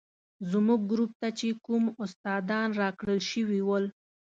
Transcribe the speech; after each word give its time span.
زموږ 0.51 0.81
ګروپ 0.91 1.11
ته 1.21 1.27
چې 1.39 1.47
کوم 1.65 1.83
استادان 2.03 2.69
راکړل 2.81 3.19
شوي 3.31 3.61
ول. 3.67 3.85